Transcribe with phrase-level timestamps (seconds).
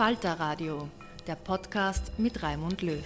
[0.00, 0.88] Falter Radio,
[1.26, 3.04] der Podcast mit Raimund Löw.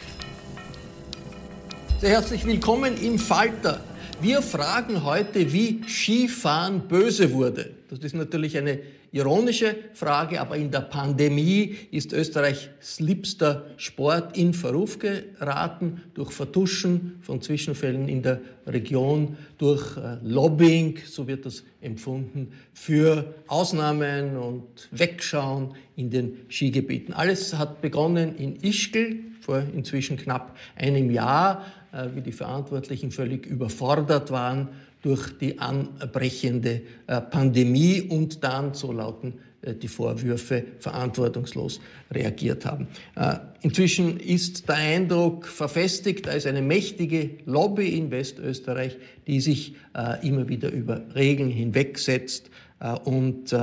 [2.04, 3.80] Sehr herzlich willkommen im Falter.
[4.20, 7.70] Wir fragen heute, wie Skifahren böse wurde.
[7.88, 14.52] Das ist natürlich eine ironische Frage, aber in der Pandemie ist Österreichs liebster Sport in
[14.52, 21.64] Verruf geraten durch Vertuschen von Zwischenfällen in der Region, durch äh, Lobbying, so wird das
[21.80, 27.14] empfunden, für Ausnahmen und Wegschauen in den Skigebieten.
[27.14, 31.64] Alles hat begonnen in Ischgl vor inzwischen knapp einem Jahr,
[32.14, 34.68] wie die Verantwortlichen völlig überfordert waren
[35.04, 41.78] durch die anbrechende äh, Pandemie und dann, so lauten äh, die Vorwürfe, verantwortungslos
[42.10, 42.88] reagiert haben.
[43.14, 48.96] Äh, inzwischen ist der Eindruck verfestigt, da ist eine mächtige Lobby in Westösterreich,
[49.26, 49.74] die sich
[50.22, 52.50] immer wieder über Regeln hinwegsetzt
[53.04, 53.54] und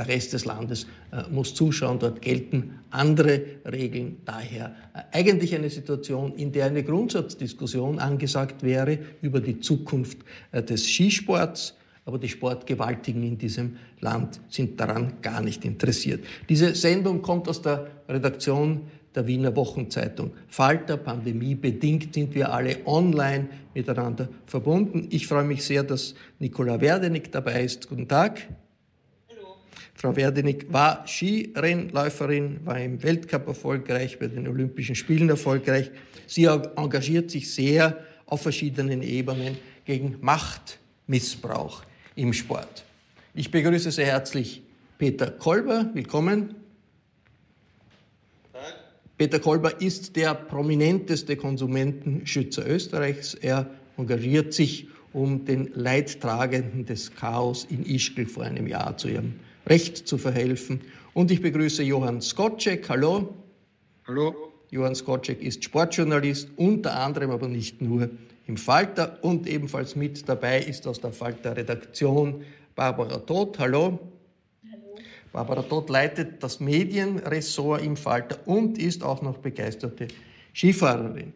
[0.00, 1.98] der Rest des Landes äh, muss zuschauen.
[1.98, 4.16] Dort gelten andere Regeln.
[4.24, 10.18] Daher äh, eigentlich eine Situation, in der eine Grundsatzdiskussion angesagt wäre über die Zukunft
[10.52, 11.76] äh, des Skisports.
[12.06, 16.24] Aber die Sportgewaltigen in diesem Land sind daran gar nicht interessiert.
[16.48, 20.30] Diese Sendung kommt aus der Redaktion der Wiener Wochenzeitung.
[20.48, 25.08] Falter, Pandemie bedingt sind wir alle online miteinander verbunden.
[25.10, 27.88] Ich freue mich sehr, dass Nicola Werdenig dabei ist.
[27.88, 28.48] Guten Tag.
[30.00, 35.90] Frau Werdenig war Skirennläuferin, war im Weltcup erfolgreich, bei den Olympischen Spielen erfolgreich.
[36.26, 41.82] Sie engagiert sich sehr auf verschiedenen Ebenen gegen Machtmissbrauch
[42.16, 42.86] im Sport.
[43.34, 44.62] Ich begrüße sehr herzlich
[44.96, 45.90] Peter Kolber.
[45.92, 46.54] Willkommen.
[49.18, 53.34] Peter Kolber ist der prominenteste Konsumentenschützer Österreichs.
[53.34, 53.68] Er
[53.98, 59.34] engagiert sich um den Leidtragenden des Chaos in Ischgl vor einem Jahr zu ihrem
[59.70, 60.80] Recht zu verhelfen.
[61.14, 62.88] Und ich begrüße Johann Skocek.
[62.88, 63.32] Hallo.
[64.04, 64.34] Hallo.
[64.70, 68.10] Johann Skocek ist Sportjournalist, unter anderem aber nicht nur
[68.48, 72.42] im Falter und ebenfalls mit dabei ist aus der Falter-Redaktion
[72.74, 73.60] Barbara Todt.
[73.60, 74.00] Hallo.
[74.64, 74.96] Hallo.
[75.32, 80.08] Barbara Todt leitet das Medienressort im Falter und ist auch noch begeisterte
[80.52, 81.32] Skifahrerin.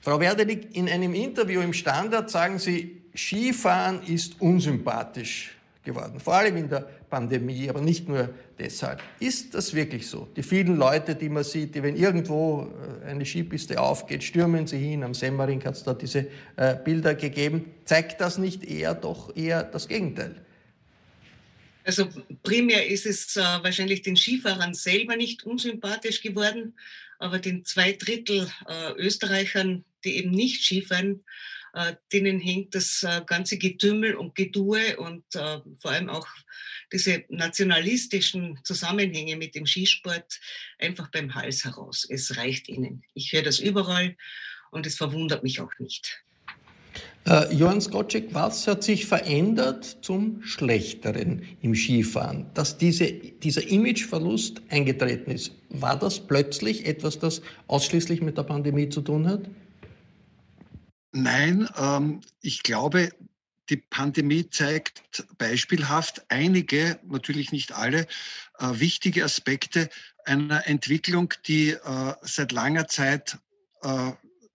[0.00, 5.56] Frau Werdenig, in einem Interview im Standard sagen Sie, Skifahren ist unsympathisch
[5.86, 8.28] geworden, vor allem in der Pandemie, aber nicht nur
[8.58, 9.02] deshalb.
[9.18, 10.28] Ist das wirklich so?
[10.36, 12.70] Die vielen Leute, die man sieht, die, wenn irgendwo
[13.04, 15.02] äh, eine Skipiste aufgeht, stürmen sie hin.
[15.02, 17.72] Am Semmering hat es da diese äh, Bilder gegeben.
[17.86, 20.34] Zeigt das nicht eher doch eher das Gegenteil?
[21.84, 22.08] Also
[22.42, 26.74] primär ist es äh, wahrscheinlich den Skifahrern selber nicht unsympathisch geworden,
[27.18, 31.22] aber den zwei Drittel äh, Österreichern, die eben nicht Skifahren,
[32.12, 36.26] denen hängt das äh, ganze Getümmel und Gedue und äh, vor allem auch
[36.92, 40.40] diese nationalistischen Zusammenhänge mit dem Skisport
[40.78, 42.06] einfach beim Hals heraus.
[42.08, 43.02] Es reicht ihnen.
[43.14, 44.16] Ich höre das überall
[44.70, 46.22] und es verwundert mich auch nicht.
[47.26, 52.46] Äh, Johann Skocek, was hat sich verändert zum Schlechteren im Skifahren?
[52.54, 58.88] Dass diese, dieser Imageverlust eingetreten ist, war das plötzlich etwas, das ausschließlich mit der Pandemie
[58.88, 59.50] zu tun hat?
[61.16, 63.10] Nein, ähm, ich glaube,
[63.70, 65.02] die Pandemie zeigt
[65.38, 68.06] beispielhaft einige, natürlich nicht alle,
[68.58, 69.88] äh, wichtige Aspekte
[70.26, 73.38] einer Entwicklung, die äh, seit langer Zeit
[73.80, 74.12] äh,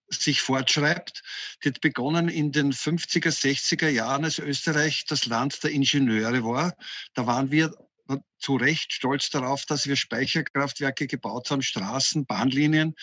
[0.08, 1.24] sich fortschreibt.
[1.64, 6.76] Die hat begonnen in den 50er, 60er Jahren, als Österreich das Land der Ingenieure war.
[7.14, 7.74] Da waren wir
[8.38, 12.94] zu Recht stolz darauf, dass wir Speicherkraftwerke gebaut haben, Straßen, Bahnlinien,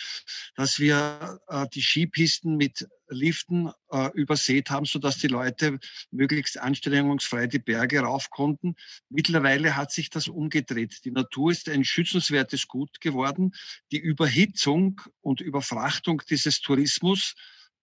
[0.56, 5.80] dass wir äh, die Skipisten mit Liften äh, übersät haben, sodass die Leute
[6.12, 8.76] möglichst anstrengungsfrei die Berge rauf konnten.
[9.10, 11.06] Mittlerweile hat sich das umgedreht.
[11.06, 13.54] Die Natur ist ein schützenswertes Gut geworden.
[13.92, 17.36] Die Überhitzung und Überfrachtung dieses Tourismus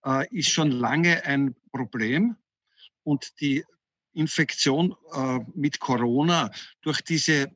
[0.04, 2.36] äh, ist schon lange ein Problem.
[3.02, 3.64] Und die
[4.16, 6.50] Infektion äh, mit Corona
[6.82, 7.50] durch diese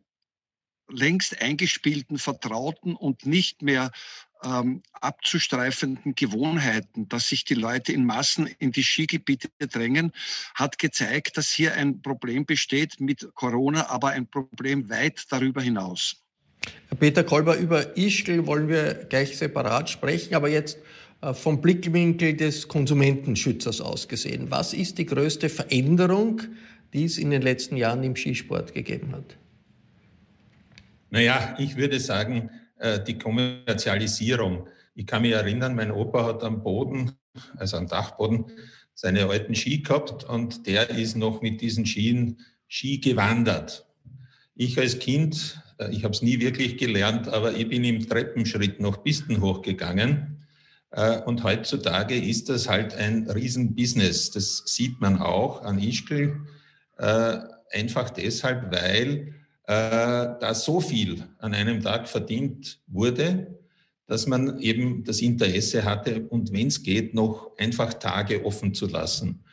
[0.88, 3.90] längst eingespielten, vertrauten und nicht mehr
[4.42, 10.12] ähm, abzustreifenden Gewohnheiten, dass sich die Leute in Massen in die Skigebiete drängen,
[10.54, 16.16] hat gezeigt, dass hier ein Problem besteht mit Corona, aber ein Problem weit darüber hinaus.
[16.88, 20.78] Herr Peter Kolber, über Ischgl wollen wir gleich separat sprechen, aber jetzt
[21.22, 24.50] vom Blickwinkel des Konsumentenschützers aus gesehen.
[24.50, 26.40] Was ist die größte Veränderung,
[26.92, 29.36] die es in den letzten Jahren im Skisport gegeben hat?
[31.10, 34.68] Naja, ich würde sagen, äh, die Kommerzialisierung.
[34.94, 37.12] Ich kann mich erinnern, mein Opa hat am Boden,
[37.56, 38.46] also am Dachboden,
[38.94, 42.38] seine alten Ski gehabt und der ist noch mit diesen Skien
[42.68, 43.86] Ski gewandert.
[44.54, 48.80] Ich als Kind, äh, ich habe es nie wirklich gelernt, aber ich bin im Treppenschritt
[48.80, 50.39] noch Pisten hochgegangen äh,
[51.24, 54.32] und heutzutage ist das halt ein Riesenbusiness.
[54.32, 56.40] Das sieht man auch an Ischgl.
[56.98, 57.38] Äh,
[57.70, 59.34] einfach deshalb, weil
[59.66, 63.58] äh, da so viel an einem Tag verdient wurde,
[64.08, 68.86] dass man eben das Interesse hatte und wenn es geht, noch einfach Tage offen zu
[68.86, 69.44] lassen.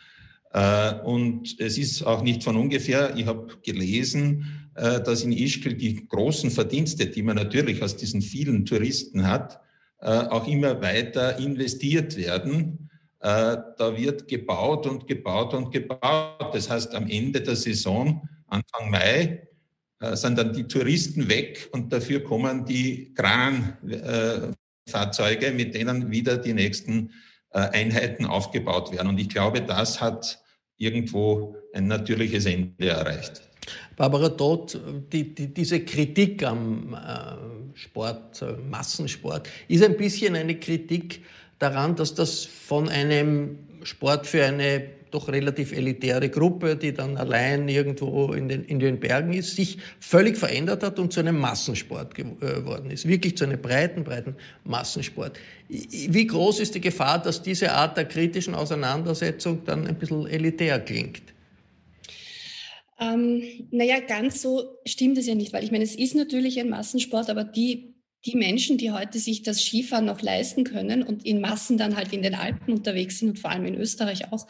[1.03, 6.49] Und es ist auch nicht von ungefähr, ich habe gelesen, dass in Ischgl die großen
[6.49, 9.66] Verdienste, die man natürlich aus diesen vielen Touristen hat, äh,
[9.99, 12.89] auch immer weiter investiert werden.
[13.19, 16.53] Äh, da wird gebaut und gebaut und gebaut.
[16.53, 19.47] Das heißt, am Ende der Saison, Anfang Mai,
[19.99, 26.53] äh, sind dann die Touristen weg und dafür kommen die Kranfahrzeuge, mit denen wieder die
[26.53, 27.11] nächsten
[27.49, 29.07] Einheiten aufgebaut werden.
[29.07, 30.43] Und ich glaube, das hat
[30.75, 33.46] irgendwo ein natürliches Ende erreicht.
[33.95, 34.79] Barbara Todt,
[35.11, 41.21] die, die, diese Kritik am äh, Sport, äh, Massensport, ist ein bisschen eine Kritik
[41.59, 47.69] daran, dass das von einem Sport für eine doch relativ elitäre Gruppe, die dann allein
[47.69, 52.13] irgendwo in den, in den Bergen ist, sich völlig verändert hat und zu einem Massensport
[52.15, 53.07] geworden ist.
[53.07, 55.39] Wirklich zu einem breiten, breiten Massensport.
[55.69, 60.79] Wie groß ist die Gefahr, dass diese Art der kritischen Auseinandersetzung dann ein bisschen elitär
[60.79, 61.21] klingt?
[62.99, 66.69] Ähm, naja, ganz so stimmt es ja nicht, weil ich meine, es ist natürlich ein
[66.69, 71.39] Massensport, aber die, die Menschen, die heute sich das Skifahren noch leisten können und in
[71.39, 74.47] Massen dann halt in den Alpen unterwegs sind und vor allem in Österreich auch,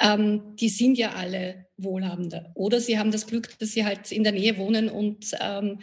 [0.00, 2.50] ähm, die sind ja alle Wohlhabende.
[2.54, 5.78] Oder sie haben das Glück, dass sie halt in der Nähe wohnen und ähm,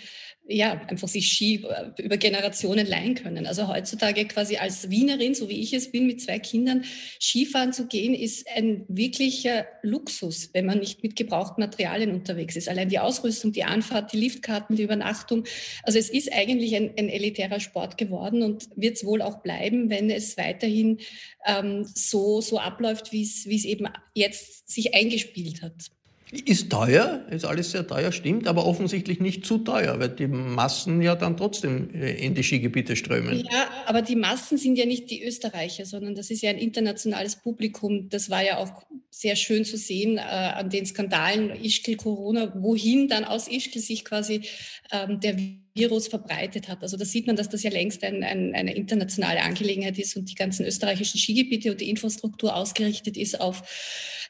[0.51, 3.45] ja, einfach sich Ski äh, über Generationen leihen können.
[3.45, 6.83] Also heutzutage quasi als Wienerin, so wie ich es bin, mit zwei Kindern,
[7.21, 12.67] Skifahren zu gehen, ist ein wirklicher Luxus, wenn man nicht mit gebrauchten Materialien unterwegs ist.
[12.67, 15.43] Allein die Ausrüstung, die Anfahrt, die Liftkarten, die Übernachtung.
[15.83, 19.91] Also es ist eigentlich ein, ein elitärer Sport geworden und wird es wohl auch bleiben,
[19.91, 20.97] wenn es weiterhin
[21.45, 25.88] ähm, so, so abläuft, wie es eben jetzt sich eingespielt hat.
[26.31, 31.01] Ist teuer, ist alles sehr teuer, stimmt, aber offensichtlich nicht zu teuer, weil die Massen
[31.01, 33.43] ja dann trotzdem äh, in die Skigebiete strömen.
[33.51, 37.37] Ja, aber die Massen sind ja nicht die Österreicher, sondern das ist ja ein internationales
[37.37, 38.09] Publikum.
[38.09, 43.07] Das war ja auch sehr schön zu sehen äh, an den Skandalen Ischgl, Corona, wohin
[43.07, 44.43] dann aus Ischgl sich quasi
[44.91, 45.35] ähm, der
[45.73, 46.81] Virus verbreitet hat.
[46.81, 50.29] Also da sieht man, dass das ja längst ein, ein, eine internationale Angelegenheit ist und
[50.29, 53.63] die ganzen österreichischen Skigebiete und die Infrastruktur ausgerichtet ist auf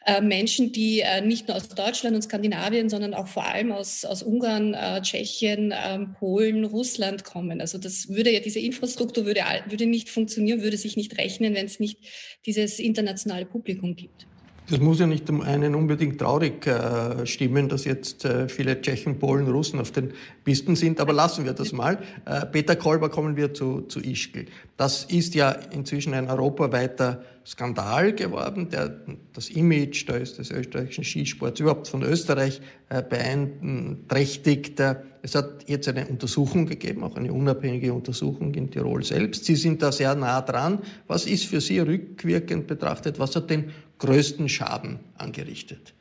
[0.06, 4.06] äh, Menschen, die äh, nicht nur aus Deutschland und Skandinavien, sondern auch vor allem aus,
[4.06, 7.60] aus Ungarn, äh, Tschechien, ähm, Polen, Russland kommen.
[7.62, 11.66] Also das würde ja, diese Infrastruktur würde, würde nicht funktionieren, würde sich nicht rechnen, wenn
[11.66, 12.00] es nicht
[12.46, 14.26] dieses internationale Publikum gibt.
[14.70, 19.48] Das muss ja nicht einen unbedingt traurig äh, stimmen, dass jetzt äh, viele Tschechen, Polen,
[19.48, 21.98] Russen auf den Pisten sind, aber lassen wir das mal.
[22.26, 24.46] Äh, Peter Kolber, kommen wir zu, zu Ischgl.
[24.78, 29.02] Das ist ja inzwischen ein europaweiter Skandal geworden, der
[29.34, 34.80] das Image ist des österreichischen Skisports, überhaupt von Österreich äh, beeinträchtigt.
[35.22, 39.46] Es hat jetzt eine Untersuchung gegeben, auch eine unabhängige Untersuchung in Tirol selbst.
[39.46, 40.80] Sie sind da sehr nah dran.
[41.08, 43.18] Was ist für Sie rückwirkend betrachtet?
[43.18, 45.94] Was hat den größten Schaden angerichtet?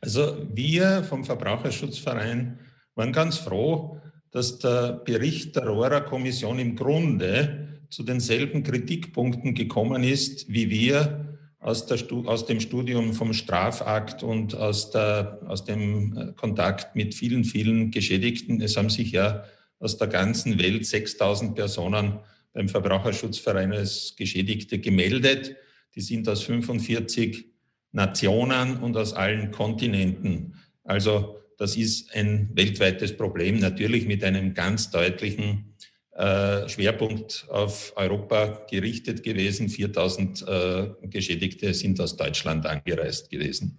[0.00, 2.58] Also wir vom Verbraucherschutzverein
[2.94, 4.00] waren ganz froh,
[4.30, 11.86] dass der Bericht der Rohrer-Kommission im Grunde zu denselben Kritikpunkten gekommen ist, wie wir aus,
[11.86, 17.44] der, aus dem Studium vom Strafakt und aus, der, aus dem äh, Kontakt mit vielen,
[17.44, 18.62] vielen Geschädigten.
[18.62, 19.44] Es haben sich ja
[19.78, 22.18] aus der ganzen Welt 6000 Personen
[22.52, 25.56] beim Verbraucherschutzverein als Geschädigte gemeldet.
[25.94, 27.46] Die sind aus 45
[27.92, 30.54] Nationen und aus allen Kontinenten.
[30.84, 35.74] Also das ist ein weltweites Problem, natürlich mit einem ganz deutlichen
[36.12, 39.68] äh, Schwerpunkt auf Europa gerichtet gewesen.
[39.68, 43.78] 4000 äh, Geschädigte sind aus Deutschland angereist gewesen.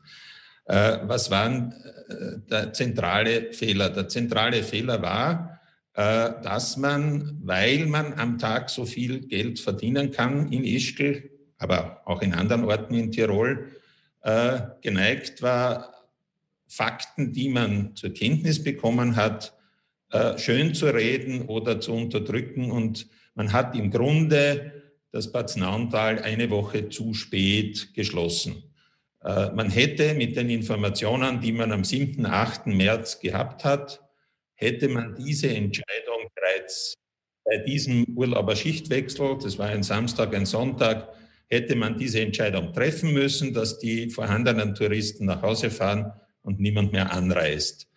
[0.65, 3.89] Äh, was war äh, der zentrale Fehler?
[3.89, 5.60] Der zentrale Fehler war,
[5.94, 11.30] äh, dass man, weil man am Tag so viel Geld verdienen kann in Ischgl,
[11.62, 13.70] aber auch in anderen Orten in Tirol,
[14.22, 15.94] äh, geneigt war,
[16.68, 19.53] Fakten, die man zur Kenntnis bekommen hat,
[20.12, 22.72] äh, schön zu reden oder zu unterdrücken.
[22.72, 24.72] Und man hat im Grunde
[25.12, 28.63] das Bad Nauntal eine Woche zu spät geschlossen.
[29.24, 32.68] Äh, man hätte mit den Informationen, die man am 7., 8.
[32.68, 34.01] März gehabt hat,
[34.56, 36.96] hätte man diese Entscheidung bereits
[37.44, 41.10] bei diesem Urlauberschichtwechsel, das war ein Samstag, ein Sonntag,
[41.51, 46.93] hätte man diese Entscheidung treffen müssen, dass die vorhandenen Touristen nach Hause fahren und niemand
[46.93, 47.88] mehr anreist.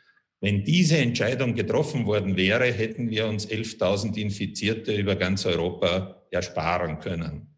[0.40, 6.98] Wenn diese Entscheidung getroffen worden wäre, hätten wir uns 11.000 Infizierte über ganz Europa ersparen
[6.98, 7.54] können.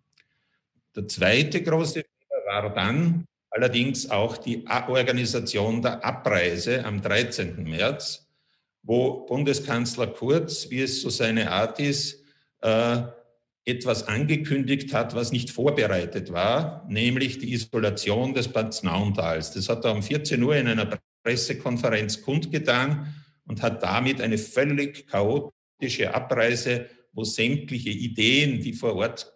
[0.95, 7.65] Der zweite große Fehler war dann allerdings auch die Organisation der Abreise am 13.
[7.65, 8.29] März,
[8.83, 12.23] wo Bundeskanzler Kurz, wie es so seine Art ist,
[12.61, 12.99] äh,
[13.67, 19.51] etwas angekündigt hat, was nicht vorbereitet war, nämlich die Isolation des Bad Naundals.
[19.51, 23.13] Das hat er um 14 Uhr in einer Pressekonferenz kundgetan
[23.45, 29.35] und hat damit eine völlig chaotische Abreise, wo sämtliche Ideen, die vor Ort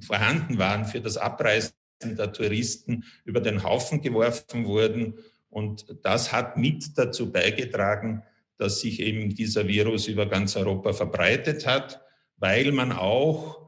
[0.00, 1.72] vorhanden waren für das Abreisen
[2.02, 5.14] der Touristen, über den Haufen geworfen wurden.
[5.48, 8.24] Und das hat mit dazu beigetragen,
[8.56, 12.00] dass sich eben dieser Virus über ganz Europa verbreitet hat,
[12.36, 13.59] weil man auch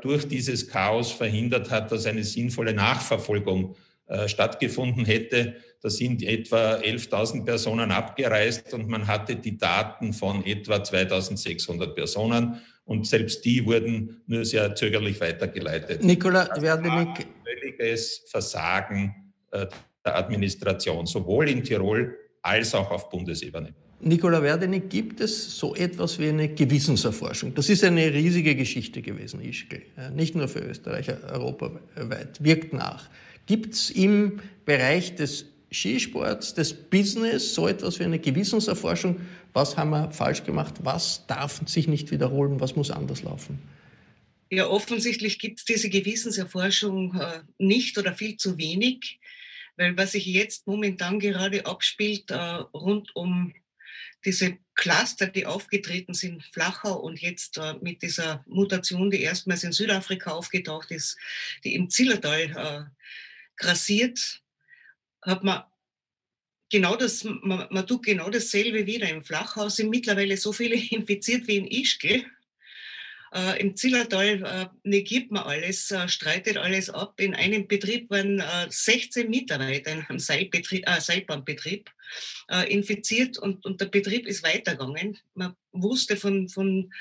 [0.00, 3.76] durch dieses Chaos verhindert hat, dass eine sinnvolle Nachverfolgung
[4.12, 5.56] äh, stattgefunden hätte.
[5.80, 12.60] Da sind etwa 11.000 Personen abgereist und man hatte die Daten von etwa 2.600 Personen
[12.84, 16.04] und selbst die wurden nur sehr zögerlich weitergeleitet.
[16.04, 17.26] Nikola Werdenig.
[17.44, 19.66] Völliges Versagen äh,
[20.04, 23.74] der Administration, sowohl in Tirol als auch auf Bundesebene.
[24.04, 27.54] Nicola Werdenig, gibt es so etwas wie eine Gewissenserforschung?
[27.54, 29.82] Das ist eine riesige Geschichte gewesen, Ischgl.
[30.14, 32.42] Nicht nur für Österreich, europaweit.
[32.42, 33.08] Wirkt nach.
[33.46, 39.20] Gibt es im Bereich des Skisports, des Business so etwas wie eine Gewissenserforschung?
[39.52, 40.74] Was haben wir falsch gemacht?
[40.82, 42.60] Was darf sich nicht wiederholen?
[42.60, 43.60] Was muss anders laufen?
[44.50, 49.18] Ja, offensichtlich gibt es diese Gewissenserforschung äh, nicht oder viel zu wenig,
[49.76, 53.54] weil was sich jetzt momentan gerade abspielt äh, rund um
[54.24, 59.72] diese Cluster, die aufgetreten sind, Flachau und jetzt äh, mit dieser Mutation, die erstmals in
[59.72, 61.16] Südafrika aufgetaucht ist,
[61.64, 63.06] die im Zillertal äh,
[63.56, 64.42] grassiert,
[65.22, 65.64] hat man
[66.70, 69.08] genau das, man, man, tut genau dasselbe wieder.
[69.08, 72.24] Im Flachau sind mittlerweile so viele infiziert wie in Ischgl.
[73.34, 77.18] Äh, Im Zillertal äh, negiert man alles, äh, streitet alles ab.
[77.18, 81.90] In einem Betrieb waren äh, 16 Mitarbeiter in einem Seilbetrieb, äh, Seilbahnbetrieb
[82.50, 85.18] äh, infiziert und, und der Betrieb ist weitergegangen.
[85.34, 86.92] Man wusste von, von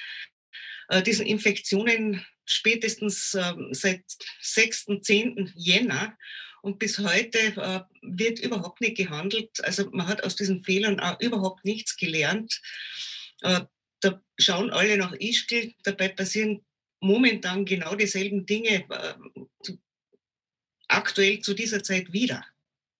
[0.88, 4.03] äh, diesen Infektionen spätestens äh, seit
[4.41, 5.51] 6., 10.
[5.55, 6.17] Jänner.
[6.61, 9.63] Und bis heute äh, wird überhaupt nicht gehandelt.
[9.63, 12.61] Also man hat aus diesen Fehlern auch überhaupt nichts gelernt.
[13.41, 13.61] Äh,
[14.01, 16.62] da schauen alle nach Ischgl, dabei passieren
[17.00, 19.74] momentan genau dieselben Dinge äh,
[20.88, 22.43] aktuell zu dieser Zeit wieder.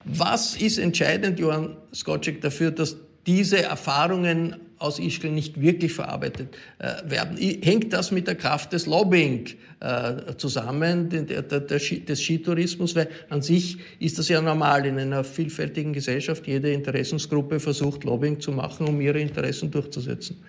[0.05, 7.10] Was ist entscheidend, Johann Skocek, dafür, dass diese Erfahrungen aus Ischgl nicht wirklich verarbeitet äh,
[7.10, 7.38] werden.
[7.38, 9.46] Hängt das mit der Kraft des Lobbying
[9.79, 12.96] äh, zusammen, der, der, der, des Skitourismus?
[12.96, 16.48] Weil an sich ist das ja normal in einer vielfältigen Gesellschaft.
[16.48, 20.43] Jede Interessensgruppe versucht, Lobbying zu machen, um ihre Interessen durchzusetzen.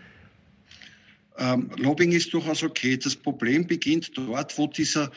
[1.38, 2.96] Ähm, Lobbying ist durchaus okay.
[2.96, 5.10] Das Problem beginnt dort, wo dieser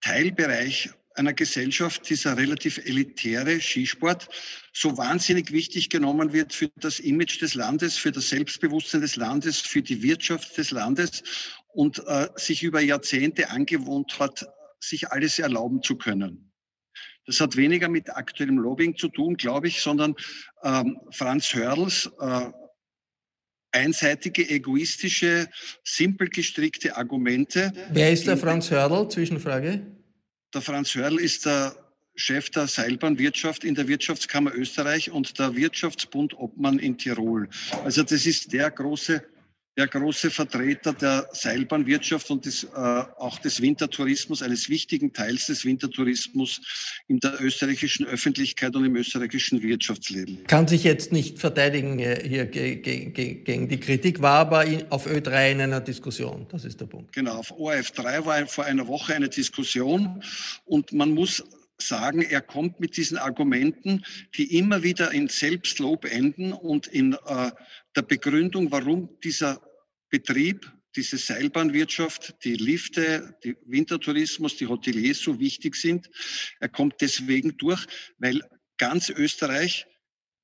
[0.00, 4.28] Teilbereich einer Gesellschaft, dieser relativ elitäre Skisport,
[4.72, 9.60] so wahnsinnig wichtig genommen wird für das Image des Landes, für das Selbstbewusstsein des Landes,
[9.60, 11.22] für die Wirtschaft des Landes
[11.68, 14.46] und äh, sich über Jahrzehnte angewohnt hat,
[14.80, 16.50] sich alles erlauben zu können.
[17.26, 20.14] Das hat weniger mit aktuellem Lobbying zu tun, glaube ich, sondern
[20.62, 22.50] ähm, Franz Hörls äh,
[23.74, 25.48] einseitige, egoistische,
[25.82, 27.72] simpel gestrickte Argumente.
[27.90, 29.08] Wer ist der Franz Hörl?
[29.08, 29.82] Zwischenfrage.
[30.54, 31.74] Der Franz Hörl ist der
[32.16, 37.48] Chef der Seilbahnwirtschaft in der Wirtschaftskammer Österreich und der Wirtschaftsbund Obmann in Tirol.
[37.84, 39.24] Also das ist der große
[39.76, 45.64] der große Vertreter der Seilbahnwirtschaft und des, äh, auch des Wintertourismus, eines wichtigen Teils des
[45.64, 46.60] Wintertourismus
[47.08, 50.44] in der österreichischen Öffentlichkeit und im österreichischen Wirtschaftsleben.
[50.46, 55.60] Kann sich jetzt nicht verteidigen äh, hier gegen die Kritik, war aber auf Ö3 in
[55.60, 56.46] einer Diskussion.
[56.50, 57.12] Das ist der Punkt.
[57.12, 60.22] Genau, auf ORF3 war vor einer Woche eine Diskussion
[60.64, 61.42] und man muss
[61.78, 64.04] sagen, er kommt mit diesen Argumenten,
[64.36, 67.50] die immer wieder in Selbstlob enden und in äh,
[67.96, 69.60] der Begründung, warum dieser
[70.10, 76.08] Betrieb, diese Seilbahnwirtschaft, die Lifte, die Wintertourismus, die Hoteliers so wichtig sind.
[76.60, 77.86] Er kommt deswegen durch,
[78.18, 78.40] weil
[78.78, 79.86] ganz Österreich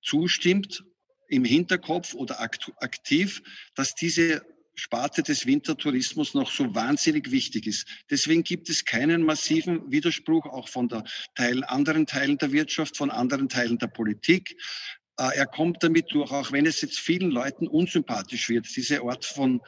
[0.02, 0.84] zustimmt
[1.28, 3.42] im Hinterkopf oder aktiv,
[3.74, 4.42] dass diese
[4.74, 7.86] Sparte des Wintertourismus noch so wahnsinnig wichtig ist.
[8.08, 11.04] Deswegen gibt es keinen massiven Widerspruch auch von der
[11.34, 14.56] Teil, anderen Teilen der Wirtschaft, von anderen Teilen der Politik.
[15.18, 19.24] Äh, er kommt damit durch, auch wenn es jetzt vielen Leuten unsympathisch wird, diese Art
[19.24, 19.60] von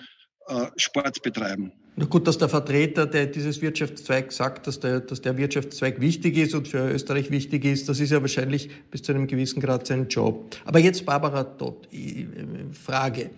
[0.48, 1.72] äh, Sport betreiben.
[1.94, 6.38] Na gut, dass der Vertreter der dieses Wirtschaftszweig sagt, dass der, dass der Wirtschaftszweig wichtig
[6.38, 9.86] ist und für Österreich wichtig ist, das ist ja wahrscheinlich bis zu einem gewissen Grad
[9.86, 10.56] sein Job.
[10.64, 11.88] Aber jetzt Barbara Todt,
[12.72, 13.30] Frage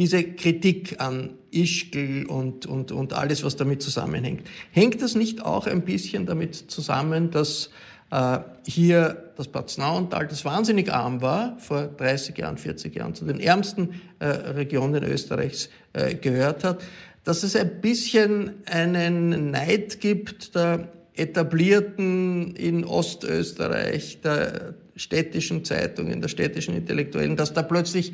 [0.00, 4.48] diese Kritik an Ischgl und, und, und alles, was damit zusammenhängt.
[4.70, 7.70] Hängt das nicht auch ein bisschen damit zusammen, dass
[8.10, 13.24] äh, hier das Bad Snauental, das wahnsinnig arm war, vor 30 Jahren, 40 Jahren, zu
[13.24, 16.82] den ärmsten äh, Regionen Österreichs äh, gehört hat,
[17.24, 26.28] dass es ein bisschen einen Neid gibt der etablierten in Ostösterreich, der städtischen Zeitungen, der
[26.28, 28.12] städtischen Intellektuellen, dass da plötzlich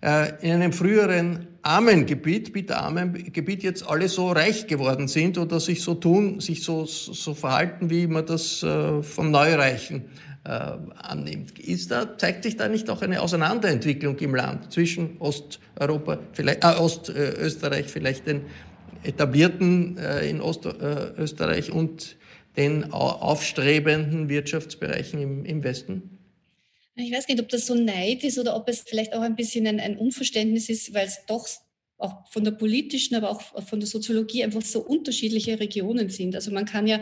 [0.00, 5.60] äh, in einem früheren armen Gebiet, bitterarmen Gebiet jetzt alle so reich geworden sind oder
[5.60, 10.06] sich so tun, sich so, so verhalten, wie man das äh, vom Neureichen
[10.48, 11.58] annimmt.
[11.58, 16.78] Ist da, zeigt sich da nicht auch eine Auseinanderentwicklung im Land zwischen Osteuropa, vielleicht, äh,
[16.78, 18.42] Ostösterreich, vielleicht den
[19.02, 22.16] etablierten äh, in Ostösterreich und
[22.56, 26.18] den aufstrebenden Wirtschaftsbereichen im, im Westen?
[26.94, 29.66] Ich weiß nicht, ob das so Neid ist oder ob es vielleicht auch ein bisschen
[29.66, 31.46] ein, ein Unverständnis ist, weil es doch
[31.98, 36.34] auch von der politischen, aber auch von der Soziologie einfach so unterschiedliche Regionen sind.
[36.34, 37.00] Also man kann ja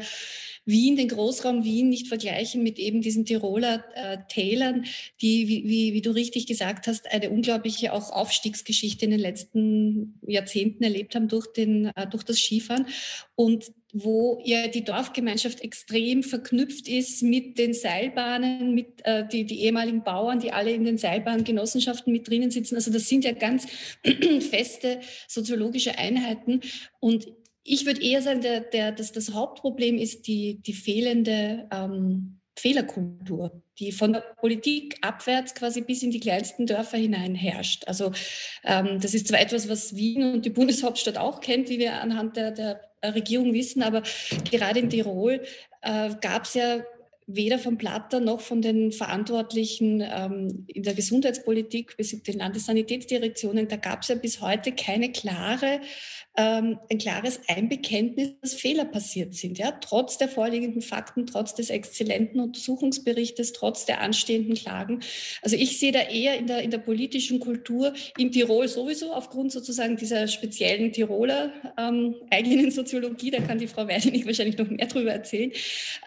[0.66, 4.84] Wien, den Großraum Wien nicht vergleichen mit eben diesen Tiroler äh, Tälern,
[5.20, 10.18] die, wie, wie, wie du richtig gesagt hast, eine unglaubliche auch Aufstiegsgeschichte in den letzten
[10.26, 12.86] Jahrzehnten erlebt haben durch, den, äh, durch das Skifahren.
[13.34, 19.60] Und wo ja die Dorfgemeinschaft extrem verknüpft ist mit den Seilbahnen, mit äh, die, die
[19.60, 22.74] ehemaligen Bauern, die alle in den Seilbahngenossenschaften mit drinnen sitzen.
[22.74, 23.68] Also das sind ja ganz
[24.50, 26.60] feste soziologische Einheiten.
[26.98, 27.28] Und
[27.64, 33.62] ich würde eher sagen, der, der, dass das Hauptproblem ist die, die fehlende ähm, Fehlerkultur,
[33.78, 37.88] die von der Politik abwärts quasi bis in die kleinsten Dörfer hinein herrscht.
[37.88, 38.12] Also
[38.62, 42.36] ähm, das ist zwar etwas, was Wien und die Bundeshauptstadt auch kennt, wie wir anhand
[42.36, 44.02] der, der Regierung wissen, aber
[44.50, 45.42] gerade in Tirol
[45.82, 46.84] äh, gab es ja
[47.26, 53.66] weder vom Platter noch von den Verantwortlichen ähm, in der Gesundheitspolitik bis in den Landessanitätsdirektionen,
[53.68, 55.80] da gab es ja bis heute keine klare
[56.36, 59.58] ähm, ein klares Einbekenntnis, dass Fehler passiert sind.
[59.58, 59.72] Ja?
[59.72, 65.00] Trotz der vorliegenden Fakten, trotz des exzellenten Untersuchungsberichtes, trotz der anstehenden Klagen.
[65.42, 69.52] Also ich sehe da eher in der, in der politischen Kultur in Tirol sowieso aufgrund
[69.52, 74.86] sozusagen dieser speziellen Tiroler ähm, eigenen Soziologie, da kann die Frau Weidenig wahrscheinlich noch mehr
[74.86, 75.52] drüber erzählen,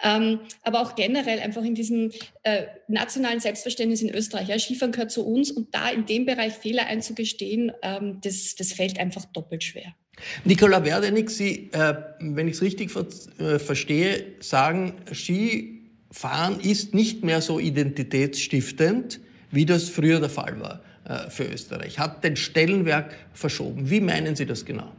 [0.03, 2.11] ähm, aber auch generell einfach in diesem
[2.43, 4.49] äh, nationalen Selbstverständnis in Österreich.
[4.49, 8.73] Ja, Skifahren gehört zu uns und da in dem Bereich Fehler einzugestehen, ähm, das, das
[8.73, 9.95] fällt einfach doppelt schwer.
[10.43, 13.07] Nicola Werdenig, Sie, äh, wenn ich es richtig ver
[13.39, 19.19] äh, verstehe, sagen, Skifahren ist nicht mehr so identitätsstiftend,
[19.51, 21.99] wie das früher der Fall war äh, für Österreich.
[21.99, 23.89] Hat den Stellenwerk verschoben.
[23.89, 24.91] Wie meinen Sie das genau?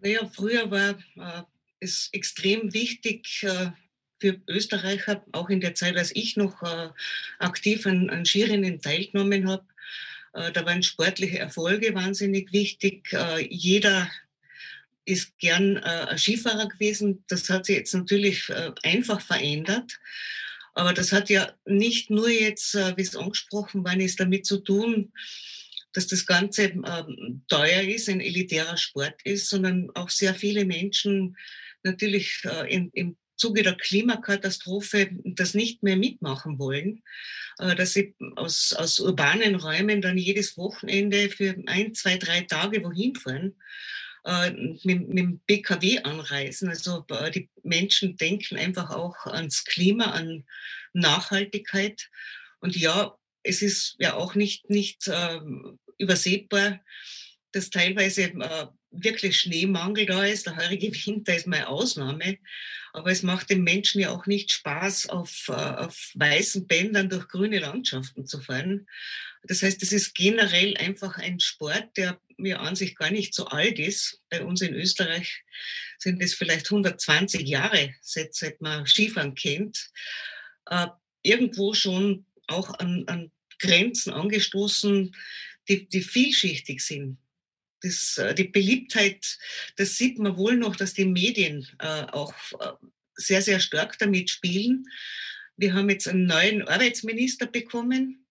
[0.00, 1.42] Naja, früher war äh,
[1.80, 3.70] es extrem wichtig, äh,
[4.20, 6.88] für Österreicher, auch in der Zeit, als ich noch äh,
[7.38, 9.64] aktiv an, an Skirennen teilgenommen habe,
[10.32, 13.12] da waren sportliche Erfolge wahnsinnig wichtig.
[13.12, 14.10] Äh, jeder
[15.04, 17.24] ist gern äh, ein Skifahrer gewesen.
[17.28, 18.50] Das hat sich jetzt natürlich
[18.82, 19.98] einfach verändert.
[20.74, 25.12] Aber das hat ja nicht nur jetzt, wie es angesprochen worden ist, damit zu tun,
[25.92, 31.36] dass das Ganze ähm, teuer ist, ein elitärer Sport ist, sondern auch sehr viele Menschen
[31.82, 37.02] natürlich im, im Zuge der Klimakatastrophe das nicht mehr mitmachen wollen,
[37.58, 42.84] äh, dass sie aus, aus urbanen Räumen dann jedes Wochenende für ein, zwei, drei Tage
[42.84, 43.54] wohin fahren,
[44.24, 46.68] äh, mit, mit dem PKW anreisen.
[46.68, 50.44] Also äh, die Menschen denken einfach auch ans Klima, an
[50.92, 52.10] Nachhaltigkeit.
[52.60, 55.40] Und ja, es ist ja auch nicht, nicht äh,
[55.98, 56.80] übersehbar,
[57.52, 60.46] dass teilweise äh, wirklich Schneemangel da ist.
[60.46, 62.38] Der heurige Winter ist mal Ausnahme.
[62.92, 67.28] Aber es macht den Menschen ja auch nicht Spaß, auf, äh, auf weißen Bändern durch
[67.28, 68.86] grüne Landschaften zu fahren.
[69.44, 73.46] Das heißt, es ist generell einfach ein Sport, der mir an sich gar nicht so
[73.46, 74.20] alt ist.
[74.30, 75.42] Bei uns in Österreich
[75.98, 79.90] sind es vielleicht 120 Jahre, seit, seit man Skifahren kennt.
[80.66, 80.86] Äh,
[81.22, 85.14] irgendwo schon auch an, an Grenzen angestoßen,
[85.68, 87.18] die, die vielschichtig sind
[87.82, 89.38] das, äh, die Beliebtheit,
[89.76, 92.72] das sieht man wohl noch, dass die Medien äh, auch äh,
[93.14, 94.86] sehr, sehr stark damit spielen.
[95.56, 98.26] Wir haben jetzt einen neuen Arbeitsminister bekommen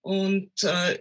[0.00, 0.98] und äh,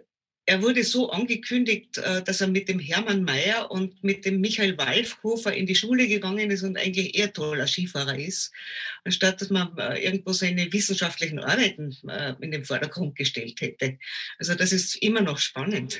[0.48, 4.78] er wurde so angekündigt, äh, dass er mit dem Hermann Mayer und mit dem Michael
[4.78, 8.52] Walfhofer in die Schule gegangen ist und eigentlich eher toller Skifahrer ist,
[9.04, 11.98] anstatt dass man äh, irgendwo seine wissenschaftlichen Arbeiten
[12.42, 13.98] in den Vordergrund gestellt hätte.
[14.38, 16.00] Also das ist immer noch spannend.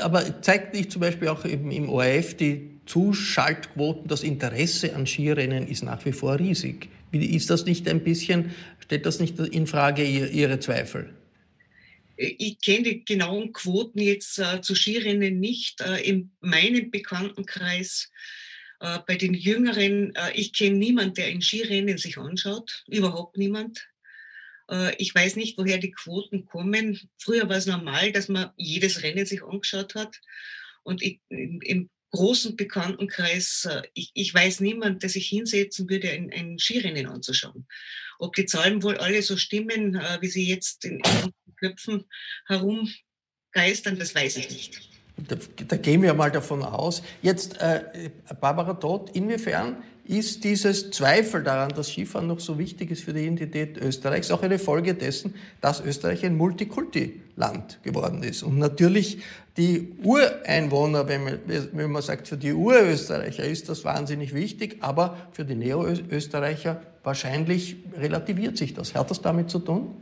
[0.00, 5.66] Aber zeigt nicht zum Beispiel auch im, im ORF die Zuschaltquoten, das Interesse an Skirennen
[5.66, 6.88] ist nach wie vor riesig.
[7.12, 11.14] Ist das nicht ein bisschen, stellt das nicht in Frage Ihre Zweifel?
[12.16, 15.80] Ich kenne die genauen Quoten jetzt äh, zu Skirennen nicht.
[15.80, 18.10] Äh, in meinem Bekanntenkreis,
[18.80, 22.84] äh, bei den Jüngeren, äh, ich kenne niemanden, der in Skirennen sich anschaut.
[22.88, 23.88] Überhaupt niemand.
[24.70, 26.98] Äh, ich weiß nicht, woher die Quoten kommen.
[27.18, 30.20] Früher war es normal, dass man jedes Rennen sich angeschaut hat.
[30.82, 36.32] Und ich, im großen Bekanntenkreis, äh, ich, ich weiß niemand, der sich hinsetzen würde, ein,
[36.32, 37.66] ein Skirennen anzuschauen.
[38.18, 42.04] Ob die Zahlen wohl alle so stimmen, äh, wie sie jetzt in, in Köpfen
[42.46, 44.93] herumgeistern, das weiß ich nicht.
[45.16, 45.36] Da,
[45.68, 47.02] da, gehen wir mal davon aus.
[47.22, 53.04] Jetzt, äh, Barbara Todt, inwiefern ist dieses Zweifel daran, dass Skifahren noch so wichtig ist
[53.04, 58.42] für die Identität Österreichs, auch eine Folge dessen, dass Österreich ein Multikulti-Land geworden ist.
[58.42, 59.22] Und natürlich
[59.56, 65.16] die Ureinwohner, wenn man, wenn man sagt, für die Urösterreicher ist das wahnsinnig wichtig, aber
[65.32, 68.94] für die Neo-Österreicher wahrscheinlich relativiert sich das.
[68.94, 69.94] Hat das damit zu tun?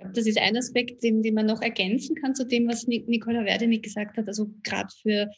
[0.00, 3.44] Glaube, das ist ein Aspekt, den, den man noch ergänzen kann zu dem, was Nicola
[3.44, 4.26] Werdenig gesagt hat.
[4.26, 5.30] Also gerade für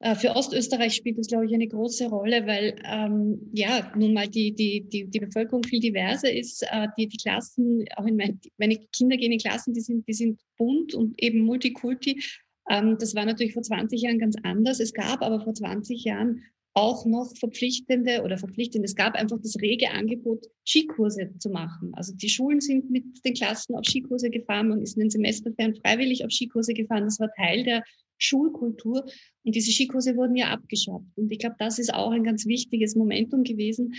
[0.00, 4.28] äh, für Ostösterreich spielt das, glaube ich, eine große Rolle, weil ähm, ja nun mal
[4.28, 6.62] die, die, die, die Bevölkerung viel diverser ist.
[6.70, 10.14] Äh, die, die Klassen, auch in mein, meine Kinder gehen in Klassen, die sind, die
[10.14, 12.22] sind bunt und eben Multikulti.
[12.70, 14.80] Ähm, das war natürlich vor 20 Jahren ganz anders.
[14.80, 19.56] Es gab aber vor 20 Jahren auch noch verpflichtende oder verpflichtende, es gab einfach das
[19.60, 21.92] rege Angebot, Skikurse zu machen.
[21.94, 25.74] Also die Schulen sind mit den Klassen auf Skikurse gefahren, man ist in den Semesterferien
[25.74, 27.04] freiwillig auf Skikurse gefahren.
[27.04, 27.82] Das war Teil der
[28.18, 29.04] Schulkultur
[29.44, 31.06] und diese Skikurse wurden ja abgeschafft.
[31.16, 33.94] Und ich glaube, das ist auch ein ganz wichtiges Momentum gewesen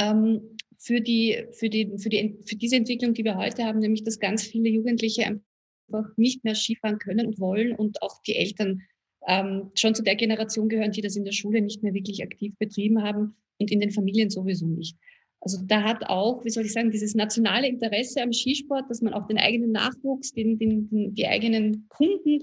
[0.00, 4.02] ähm, für, die, für, die, für, die, für diese Entwicklung, die wir heute haben, nämlich
[4.02, 8.82] dass ganz viele Jugendliche einfach nicht mehr Skifahren können und wollen und auch die Eltern
[9.26, 12.54] ähm, schon zu der Generation gehören, die das in der Schule nicht mehr wirklich aktiv
[12.58, 14.96] betrieben haben und in den Familien sowieso nicht.
[15.40, 19.12] Also da hat auch, wie soll ich sagen, dieses nationale Interesse am Skisport, dass man
[19.12, 22.40] auch den eigenen Nachwuchs, den, den, den die eigenen Kunden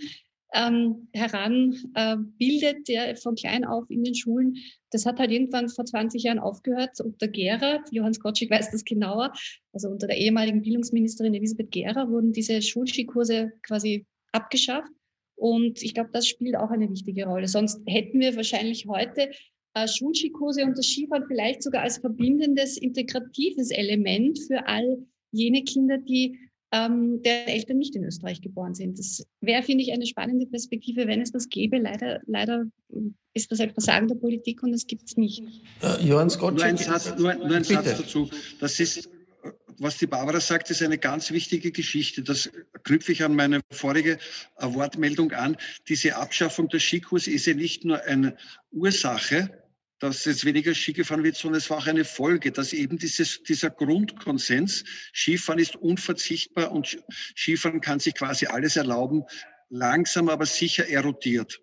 [0.53, 4.55] ähm, heranbildet, äh, der von klein auf in den Schulen.
[4.91, 7.83] Das hat halt irgendwann vor 20 Jahren aufgehört unter Gera.
[7.91, 9.33] Johann Skotschik weiß das genauer.
[9.73, 14.91] Also unter der ehemaligen Bildungsministerin Elisabeth Gera wurden diese Schulskikurse quasi abgeschafft.
[15.35, 17.47] Und ich glaube, das spielt auch eine wichtige Rolle.
[17.47, 19.31] Sonst hätten wir wahrscheinlich heute
[19.73, 25.97] äh, Schulskikurse und das Skifahren vielleicht sogar als verbindendes, integratives Element für all jene Kinder,
[25.97, 26.37] die
[26.71, 28.97] ähm, deren Eltern nicht in Österreich geboren sind.
[28.97, 31.77] Das wäre, finde ich, eine spannende Perspektive, wenn es das gäbe.
[31.77, 32.65] Leider, leider
[33.33, 35.43] ist das ein Versagen der Politik und das gibt es nicht.
[35.81, 38.27] Äh, Johann Scott, nur ein Satz, nur, nur ein Satz dazu.
[38.59, 39.07] Das ist
[39.79, 42.23] was die Barbara sagt, ist eine ganz wichtige Geschichte.
[42.23, 42.49] Das
[42.83, 44.17] knüpfe ich an meine vorige
[44.57, 45.57] äh, Wortmeldung an.
[45.87, 48.35] Diese Abschaffung des Skikurs ist ja nicht nur eine
[48.71, 49.63] Ursache,
[49.99, 53.41] dass jetzt weniger Ski gefahren wird, sondern es war auch eine Folge, dass eben dieses,
[53.43, 54.83] dieser Grundkonsens,
[55.13, 56.97] Skifahren ist unverzichtbar und
[57.37, 59.23] Skifahren kann sich quasi alles erlauben,
[59.69, 61.61] langsam aber sicher erodiert.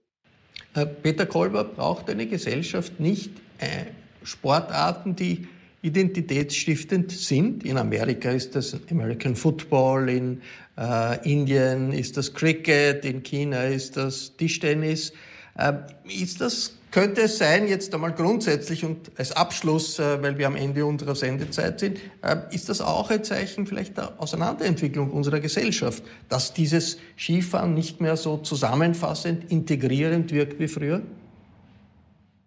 [0.74, 3.86] Äh, Peter Kolber braucht eine Gesellschaft nicht äh,
[4.22, 5.46] Sportarten, die
[5.82, 7.64] identitätsstiftend sind.
[7.64, 10.42] In Amerika ist das American Football, in
[10.76, 15.12] äh, Indien ist das Cricket, in China ist das Tischtennis.
[15.56, 15.72] Äh,
[16.04, 20.56] ist das, könnte es sein, jetzt einmal grundsätzlich und als Abschluss, äh, weil wir am
[20.56, 26.02] Ende unserer Sendezeit sind, äh, ist das auch ein Zeichen vielleicht der Auseinanderentwicklung unserer Gesellschaft,
[26.28, 31.02] dass dieses Skifahren nicht mehr so zusammenfassend, integrierend wirkt wie früher?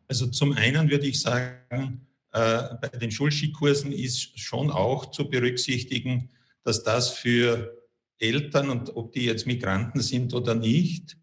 [0.07, 2.01] Also zum einen würde ich sagen,
[2.33, 6.29] bei den Schulskikursen ist schon auch zu berücksichtigen,
[6.63, 7.77] dass das für
[8.17, 11.17] Eltern und ob die jetzt Migranten sind oder nicht,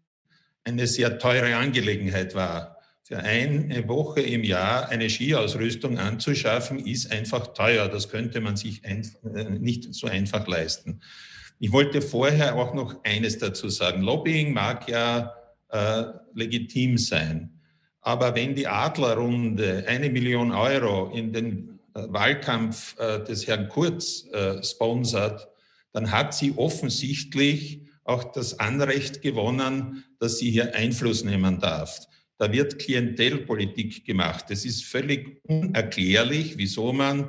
[0.63, 2.77] eine sehr teure Angelegenheit war.
[3.03, 7.89] Für eine Woche im Jahr eine Skiausrüstung anzuschaffen, ist einfach teuer.
[7.89, 9.01] Das könnte man sich äh,
[9.59, 11.01] nicht so einfach leisten.
[11.59, 14.01] Ich wollte vorher auch noch eines dazu sagen.
[14.01, 15.33] Lobbying mag ja
[15.69, 17.60] äh, legitim sein.
[18.01, 24.25] Aber wenn die Adlerrunde eine Million Euro in den äh, Wahlkampf äh, des Herrn Kurz
[24.31, 25.47] äh, sponsert,
[25.93, 32.07] dann hat sie offensichtlich auch das Anrecht gewonnen, dass sie hier Einfluss nehmen darf.
[32.37, 34.45] Da wird Klientelpolitik gemacht.
[34.49, 37.27] Es ist völlig unerklärlich, wieso man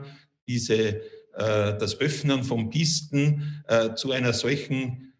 [0.49, 1.03] diese,
[1.35, 3.63] das Öffnen von Pisten
[3.97, 5.13] zu einer solchen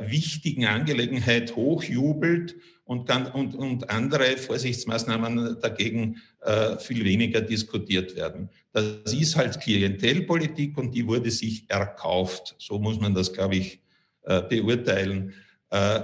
[0.00, 2.56] wichtigen Angelegenheit hochjubelt
[2.88, 8.48] und, und, und andere Vorsichtsmaßnahmen dagegen äh, viel weniger diskutiert werden.
[8.72, 12.56] Das ist halt Klientelpolitik und die wurde sich erkauft.
[12.58, 13.82] So muss man das, glaube ich,
[14.22, 15.34] äh, beurteilen.
[15.68, 16.00] Äh,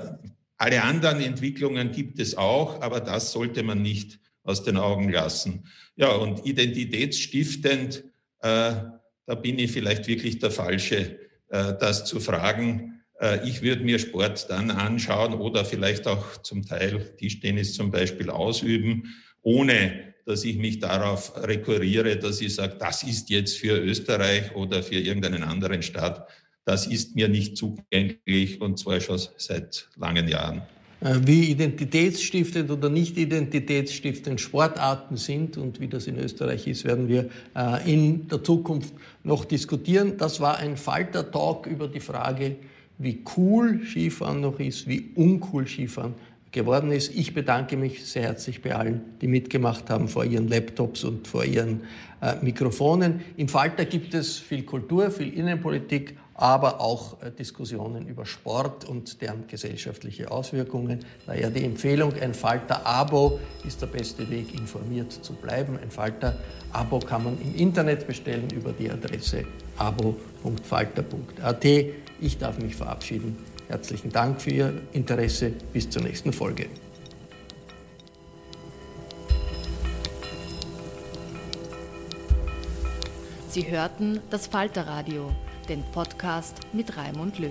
[0.58, 5.64] alle anderen Entwicklungen gibt es auch, aber das sollte man nicht aus den Augen lassen.
[5.96, 8.04] Ja, und identitätsstiftend,
[8.40, 8.74] äh,
[9.26, 11.18] da bin ich vielleicht wirklich der Falsche,
[11.48, 12.93] äh, das zu fragen.
[13.20, 18.31] Äh, ich würde mir Sport dann anschauen oder vielleicht auch zum Teil Tischtennis zum Beispiel
[18.31, 24.55] ausüben, ohne dass ich mich darauf rekurriere, dass ich sage, das ist jetzt für Österreich
[24.55, 26.27] oder für irgendeinen anderen Staat.
[26.64, 30.62] Das ist mir nicht zugänglich und zwar schon seit langen Jahren.
[31.00, 37.09] Äh, wie identitätsstiftend oder nicht identitätsstiftend Sportarten sind und wie das in Österreich ist, werden
[37.09, 40.16] wir äh, in der Zukunft noch diskutieren.
[40.16, 42.57] Das war ein Falter-Talk über die Frage,
[42.98, 46.14] wie cool Skifahren noch ist, wie uncool Skifahren
[46.54, 47.14] geworden ist.
[47.14, 51.44] Ich bedanke mich sehr herzlich bei allen, die mitgemacht haben vor ihren Laptops und vor
[51.44, 51.83] ihren
[52.22, 53.20] äh, Mikrofonen.
[53.37, 59.20] Im Falter gibt es viel Kultur, viel Innenpolitik, aber auch äh, Diskussionen über Sport und
[59.20, 61.00] deren gesellschaftliche Auswirkungen.
[61.26, 65.76] Daher die Empfehlung, ein Falter-Abo ist der beste Weg, informiert zu bleiben.
[65.83, 69.44] Ein Falter-Abo kann man im Internet bestellen über die Adresse
[69.76, 71.64] abo.falter.at.
[72.24, 73.37] Ich darf mich verabschieden.
[73.68, 75.50] Herzlichen Dank für Ihr Interesse.
[75.74, 76.70] Bis zur nächsten Folge.
[83.50, 85.32] Sie hörten das Falterradio,
[85.68, 87.50] den Podcast mit Raimund Löw.